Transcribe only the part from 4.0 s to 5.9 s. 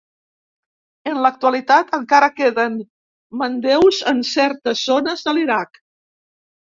en certes zones de l'Iraq.